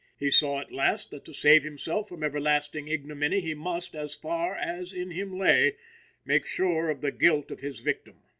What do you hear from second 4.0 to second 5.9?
far as in him lay,